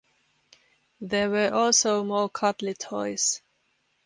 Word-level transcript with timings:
There 0.99 1.29
were 1.29 1.53
also 1.53 2.03
more 2.03 2.27
cuddly 2.27 2.73
toys. 2.73 3.39